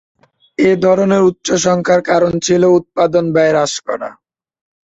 এ 0.59 0.71
ধরনের 0.85 1.21
উচ্চ 1.29 1.47
সংখ্যার 1.65 2.01
কারণ 2.09 2.33
ছিল 2.45 2.61
উৎপাদন 2.79 3.25
ব্যয় 3.35 3.53
হ্রাস 3.53 3.73
করা। 3.87 4.09